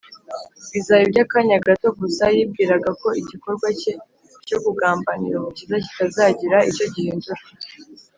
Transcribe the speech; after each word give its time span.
bizaba 0.71 1.03
iby’akanya 1.07 1.57
gato 1.67 1.87
gusa 1.99 2.23
yibwiraga 2.35 2.89
ko 3.01 3.07
igikorwa 3.21 3.67
cye 3.79 3.93
cyo 4.47 4.57
kugambanira 4.63 5.35
umukiza 5.37 5.75
kitazagira 5.85 6.57
icyo 6.71 6.85
gihindura 6.95 7.43